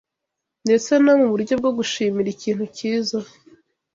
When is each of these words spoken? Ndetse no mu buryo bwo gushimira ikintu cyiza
Ndetse 0.65 0.91
no 1.03 1.13
mu 1.19 1.27
buryo 1.33 1.53
bwo 1.59 1.71
gushimira 1.77 2.27
ikintu 2.35 2.65
cyiza 2.77 3.17